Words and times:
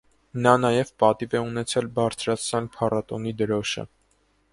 Նա 0.45 0.51
նաև 0.61 0.91
պատիվ 1.03 1.35
է 1.39 1.41
ունեցել 1.49 1.89
բարձրացնել 1.99 2.71
փառատոնի 2.77 3.35
դրոշը։ 3.43 3.85